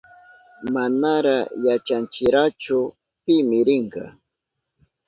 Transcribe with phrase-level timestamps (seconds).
[0.73, 2.77] Manara yachanchirachu
[3.23, 4.03] pimi rinka.